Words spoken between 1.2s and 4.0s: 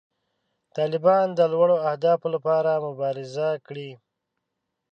د لوړو اهدافو لپاره مبارزه کړې.